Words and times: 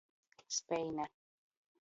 Speine. 0.57 1.05